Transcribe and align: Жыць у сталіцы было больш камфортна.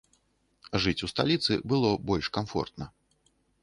Жыць 0.85 1.03
у 1.09 1.11
сталіцы 1.13 1.61
было 1.75 1.93
больш 2.11 2.35
камфортна. 2.43 2.85